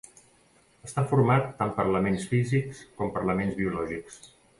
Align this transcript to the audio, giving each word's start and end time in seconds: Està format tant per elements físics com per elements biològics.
Està 0.87 1.01
format 1.11 1.45
tant 1.59 1.73
per 1.75 1.85
elements 1.91 2.25
físics 2.31 2.81
com 3.03 3.13
per 3.19 3.23
elements 3.27 3.59
biològics. 3.61 4.19